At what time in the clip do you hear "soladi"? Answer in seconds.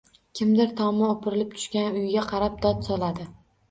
2.93-3.35